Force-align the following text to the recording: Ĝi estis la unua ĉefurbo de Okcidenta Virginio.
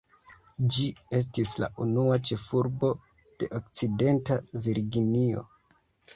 Ĝi 0.77 0.85
estis 1.17 1.51
la 1.63 1.69
unua 1.85 2.17
ĉefurbo 2.31 2.91
de 3.45 3.51
Okcidenta 3.61 4.41
Virginio. 4.71 5.47